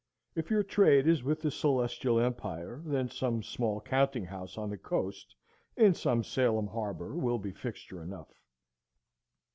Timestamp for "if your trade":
0.33-1.05